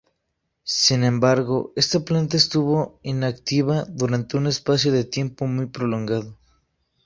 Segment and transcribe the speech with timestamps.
[0.63, 6.39] Sin embargo, esta planta estuvo inactiva durante un espacio de tiempo muy prolongado.